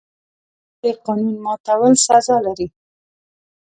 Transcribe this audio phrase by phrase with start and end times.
[0.81, 2.67] د قانون ماتول سزا لري.